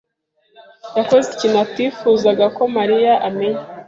yakoze 0.97 1.27
ikintu 1.31 1.57
atifuzaga 1.65 2.45
ko 2.55 2.63
Mariya 2.75 3.13
amenya. 3.27 3.63